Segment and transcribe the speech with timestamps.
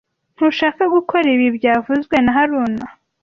[0.35, 2.85] Ntushaka gukora ibi byavuzwe na haruna